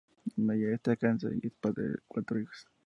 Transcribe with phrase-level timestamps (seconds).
[0.35, 2.65] Meyer está casado y es padre de cuatro hijos.